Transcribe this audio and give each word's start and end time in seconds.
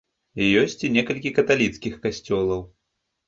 Ёсць 0.61 0.79
і 0.87 0.89
некалькі 0.95 1.33
каталіцкіх 1.39 1.99
касцёлаў. 2.05 2.65